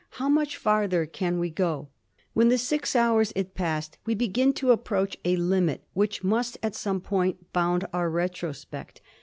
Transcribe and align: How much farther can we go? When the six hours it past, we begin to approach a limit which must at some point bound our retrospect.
How 0.17 0.27
much 0.29 0.57
farther 0.57 1.05
can 1.05 1.37
we 1.37 1.51
go? 1.51 1.89
When 2.33 2.47
the 2.49 2.57
six 2.57 2.95
hours 2.95 3.31
it 3.35 3.53
past, 3.53 3.99
we 4.03 4.15
begin 4.15 4.51
to 4.53 4.71
approach 4.71 5.15
a 5.23 5.35
limit 5.35 5.83
which 5.93 6.23
must 6.23 6.57
at 6.63 6.73
some 6.73 7.01
point 7.01 7.53
bound 7.53 7.85
our 7.93 8.09
retrospect. 8.09 8.99